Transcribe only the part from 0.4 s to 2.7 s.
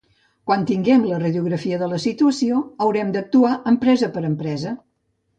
Quan tinguem la radiografia de la situació